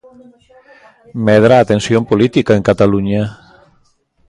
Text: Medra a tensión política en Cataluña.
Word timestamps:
Medra 1.25 1.55
a 1.57 1.67
tensión 1.71 2.03
política 2.11 2.51
en 2.57 2.65
Cataluña. 2.69 3.23